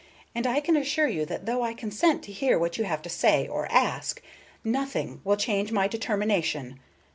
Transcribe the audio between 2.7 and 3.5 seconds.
you have to say,